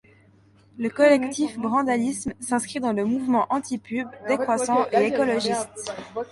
[0.79, 5.93] Le collectif Brandalism s'inscrit dans le mouvement antipub, décroissant et écologiste.